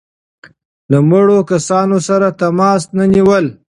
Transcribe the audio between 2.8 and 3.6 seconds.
نه نیول.